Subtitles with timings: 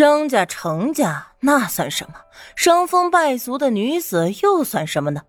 [0.00, 2.14] 张家、程家那算什么？
[2.56, 5.20] 伤风败俗的女子又算什么呢？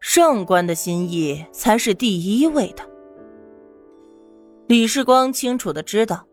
[0.00, 2.82] 上官的心意才是第一位的。
[4.68, 6.26] 李世光清楚的知道，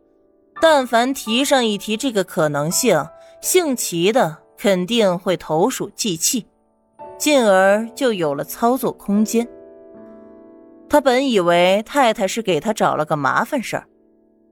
[0.61, 3.05] 但凡提上一提这个可能性，
[3.41, 6.47] 姓齐的肯定会投鼠忌器，
[7.17, 9.45] 进而就有了操作空间。
[10.87, 13.89] 他本以为太太是给他找了个麻烦事儿，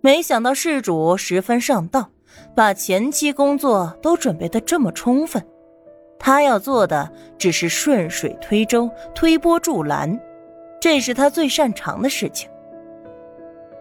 [0.02, 2.10] 没想到事主十分上道，
[2.56, 5.44] 把前期工作都准备的这么充分。
[6.18, 10.20] 他要做的只是顺水推舟、推波助澜，
[10.80, 12.50] 这是他最擅长的事情。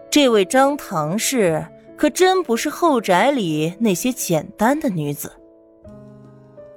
[0.09, 1.65] 这位张唐氏
[1.97, 5.31] 可真不是后宅里那些简单的女子。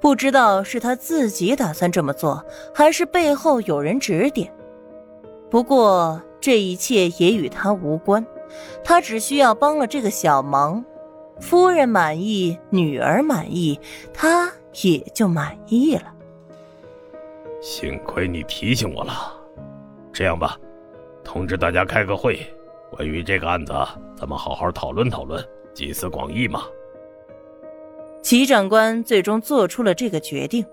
[0.01, 2.43] 不知道是他自己打算这么做，
[2.73, 4.51] 还是背后有人指点。
[5.49, 8.25] 不过这一切也与他无关，
[8.81, 10.83] 他只需要帮了这个小忙，
[11.39, 13.79] 夫人满意，女儿满意，
[14.13, 14.51] 他
[14.83, 16.13] 也就满意了。
[17.61, 19.33] 幸亏你提醒我了，
[20.13, 20.57] 这样吧，
[21.23, 22.39] 通知大家开个会。
[22.91, 23.73] 关于这个案子，
[24.15, 26.63] 咱们好好讨论讨论，集思广益嘛。
[28.21, 30.65] 齐长官最终做出了这个决定，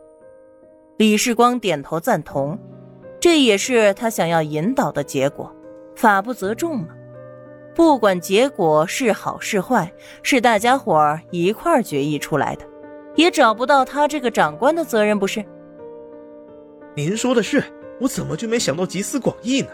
[0.96, 2.58] 李世光点头赞同，
[3.20, 5.54] 这也是他想要引导的结果。
[5.94, 6.88] 法不责众嘛，
[7.76, 12.64] 不管结果是好是坏，是大家伙儿一块儿决议出来的，
[13.16, 15.44] 也找不到他这个长官的责任，不是？
[16.94, 17.62] 您说的是，
[18.00, 19.68] 我怎么就没想到集思广益呢？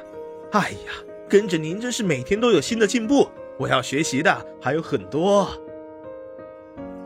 [0.51, 0.93] 哎呀！
[1.29, 5.49] 跟着您真是每天都有新的进步，我要学习的还有很多。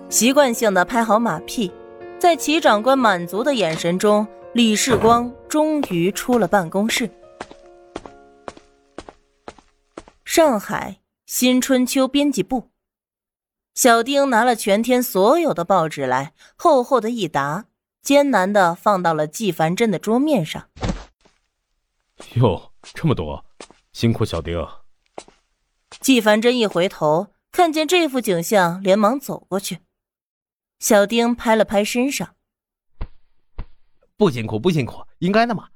[0.09, 1.71] 习惯性的拍好马屁，
[2.19, 7.09] 在齐长官满足的眼神中，李世光终于出了办公室。
[10.37, 12.71] 上海新春秋编辑部，
[13.73, 17.65] 小丁拿了全天所有的报纸来，厚厚的一沓，
[18.03, 20.69] 艰难的放到了纪凡真的桌面上。
[22.35, 23.47] 哟，这么多！
[23.95, 24.63] 辛苦小丁。
[26.03, 29.79] 纪凡真一回头，看见这幅景象，连忙走过去。
[30.79, 32.35] 小丁拍了拍身上，
[34.19, 35.71] 不辛苦，不辛苦，应该的嘛。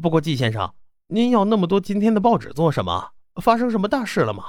[0.00, 0.72] 不过纪先生，
[1.08, 3.10] 您要那么多今天的报纸做什么？
[3.40, 4.44] 发生什么大事了吗？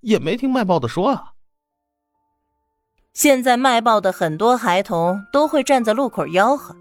[0.00, 1.32] 也没听卖报的说啊。
[3.12, 6.74] 现在卖报的很多孩童都会站在路口吆喝，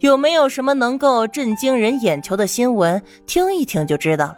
[0.00, 3.02] 有没有什么能够震惊人眼球的新闻？
[3.26, 4.36] 听一听就知道了。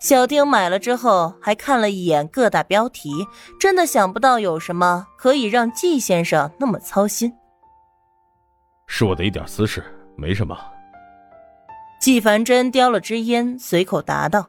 [0.00, 3.10] 小丁买了之后，还看了一眼各大标题，
[3.58, 7.32] 真的想不到有什么可以让季先生那么操心。
[8.86, 9.84] 是我的一点私事，
[10.16, 10.56] 没什么。
[12.00, 14.48] 季凡真叼了支烟，随口答道，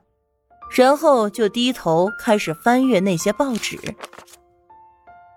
[0.73, 3.77] 然后就低头开始翻阅那些报纸。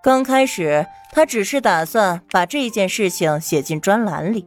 [0.03, 4.47] 刚开始，他只是打算把这件事情写进专栏里。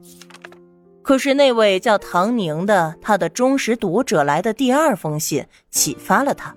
[1.01, 6.53] 可是那位叫唐宁的他的忠实读者来的第二封信启发了他。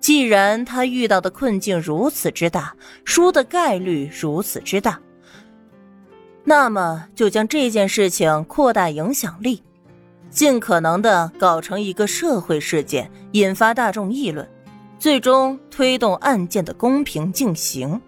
[0.00, 5.00] 既然他遇到的困境如此之大，输的概率如此之大，
[6.44, 9.64] 那么就将这件事情扩大影响力，
[10.30, 14.48] 尽可能的搞成一个社会事件，引发大众议论，
[14.98, 18.00] 最终推动案件的公平进行。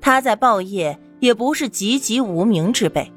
[0.00, 3.10] 他在报业也不是籍籍无名之辈。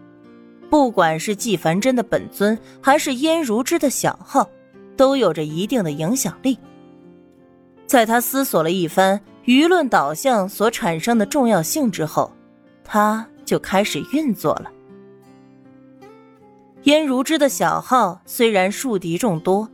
[0.69, 4.49] 不管是纪凡真的本尊，还是燕如之的小号，
[4.97, 6.57] 都有着一定的影响力。
[7.85, 12.31] 在他思索了一番舆论导向所产生的重要性之后，
[12.83, 14.71] 他就开始运作了。
[16.85, 19.69] 燕如之的小号虽然树敌众多，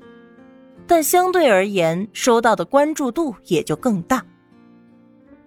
[0.85, 4.25] 但相对而言收到的关注度也就更大。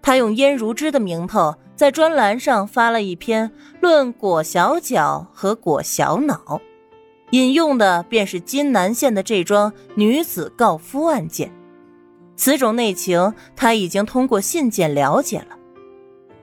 [0.01, 1.55] 他用燕如之的名头。
[1.77, 6.61] 在专栏上发了一篇论裹小脚和裹小脑，
[7.33, 11.53] 引用的便是金南县的这桩女子告夫案件。
[12.37, 15.59] 此种内情他已经通过信件了解了。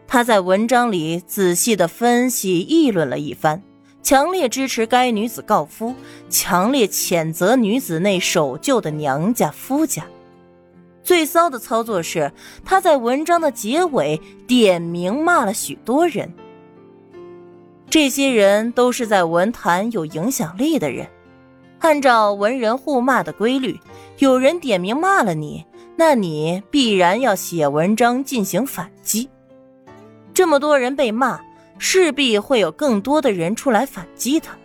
[0.06, 3.64] 他在文章里仔细的分析议论了一番，
[4.04, 5.94] 强烈支持该女子告夫，
[6.30, 10.04] 强烈谴责女子内守旧的娘家夫家。
[11.04, 12.32] 最骚的操作是，
[12.64, 16.34] 他在文章的结尾点名骂了许多人。
[17.90, 21.08] 这些人都是在文坛有影响力的人，
[21.80, 23.80] 按照文人互骂的规律，
[24.20, 25.66] 有人点名骂了你，
[25.96, 29.30] 那你必然要写文章进行反击。
[30.34, 31.42] 这么多人被骂，
[31.84, 34.56] 势必会有更多的人出来反击他。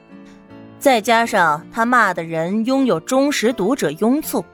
[0.78, 4.44] 再加上他骂的人拥有忠实读者拥簇。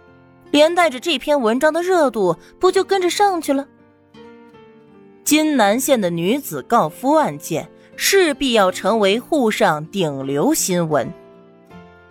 [0.53, 3.67] 连带着这篇文章的热度不就跟着上去了？
[5.25, 7.67] 金南县的女子告夫案件
[7.97, 11.11] 势必要成为沪上顶流新闻。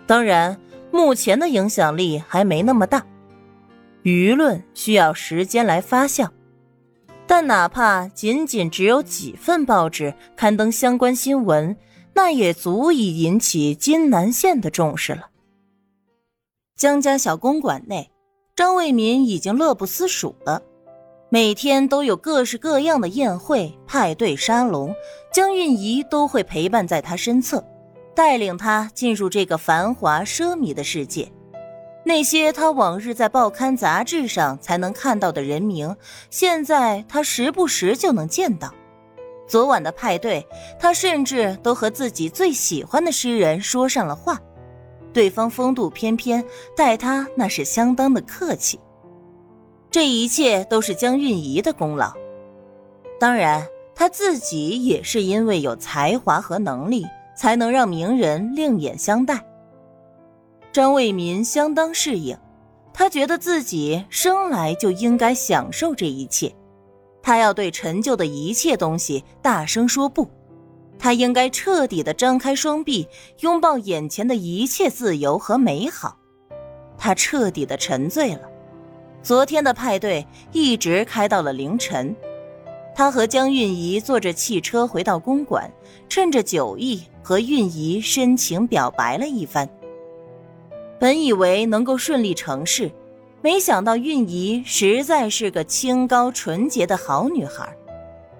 [0.08, 0.60] 当然，
[0.90, 3.06] 目前的影响力还没那么大，
[4.02, 6.28] 舆论需要时间来发酵。
[7.34, 11.74] 但哪怕仅仅只有几份报纸刊登相关新闻，
[12.12, 15.30] 那也足以引起金南县的重视了。
[16.76, 18.10] 江家小公馆内，
[18.54, 20.62] 张卫民已经乐不思蜀了。
[21.30, 24.94] 每天都有各式各样的宴会、派对、沙龙，
[25.32, 27.64] 江韵仪都会陪伴在他身侧，
[28.14, 31.32] 带领他进入这个繁华奢靡的世界。
[32.04, 35.96] 那些他往日在报刊杂志上才能看到的人名，
[36.30, 38.72] 现在他时不时就能见到。
[39.46, 40.46] 昨晚的派对，
[40.80, 44.40] 他甚至都和自己最喜欢的诗人说上了话，
[45.12, 46.44] 对方风度翩翩，
[46.76, 48.80] 待他那是相当的客气。
[49.90, 52.12] 这一切都是江韵仪的功劳，
[53.20, 57.06] 当然他自己也是因为有才华和能力，
[57.36, 59.44] 才能让名人另眼相待。
[60.72, 62.34] 张卫民相当适应，
[62.94, 66.50] 他觉得自己生来就应该享受这一切，
[67.22, 70.26] 他要对陈旧的一切东西大声说不，
[70.98, 73.06] 他应该彻底的张开双臂，
[73.40, 76.16] 拥抱眼前的一切自由和美好，
[76.96, 78.40] 他彻底的沉醉了。
[79.22, 82.16] 昨天的派对一直开到了凌晨，
[82.94, 85.70] 他和江韵仪坐着汽车回到公馆，
[86.08, 89.68] 趁着酒意和韵仪深情表白了一番。
[91.02, 92.88] 本以为能够顺利成事，
[93.40, 97.76] 没想到韵仪实在是个清高纯洁的好女孩，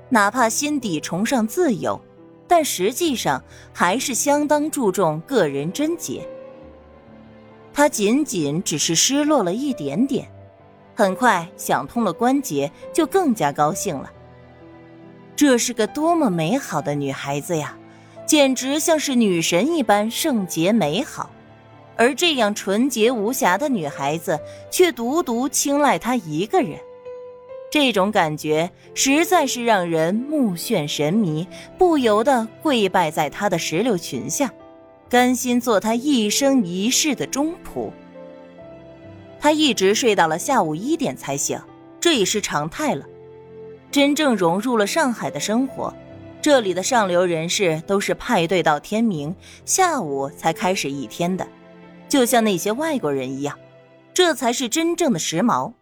[0.08, 2.00] 哪怕心底崇尚自由，
[2.46, 3.42] 但实际上
[3.72, 6.24] 还是相当注重个人贞洁。
[7.72, 10.30] 她仅仅只是失落了一点点。
[10.94, 14.08] 很快想通了关节，就更加高兴了。
[15.34, 17.76] 这是个多么美好的女孩子呀，
[18.24, 21.28] 简直像是女神一般圣洁美好。
[21.96, 24.38] 而这样纯洁无瑕的女孩子，
[24.70, 26.78] 却独独青睐他一个人，
[27.70, 31.46] 这种感觉实在是让人目眩神迷，
[31.78, 34.52] 不由得跪拜在他的石榴裙下，
[35.08, 37.90] 甘心做他一生一世的忠仆。
[39.40, 41.60] 他一直睡到了下午一点才醒，
[42.00, 43.04] 这已是常态了。
[43.90, 45.92] 真正融入了上海的生活，
[46.40, 49.34] 这里的上流人士都是派对到天明，
[49.64, 51.46] 下午才开始一天的，
[52.12, 53.58] 就像那些外国人一样，
[54.12, 55.72] 这才是真正的时髦。